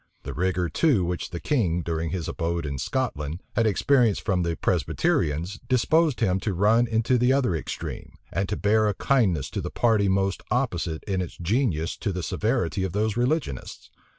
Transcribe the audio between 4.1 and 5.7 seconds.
from the Presbyterians,